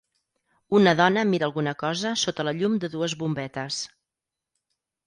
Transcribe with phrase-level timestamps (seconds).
[0.79, 3.83] Una dona mira alguna cosa sota la llum de dues bombetes.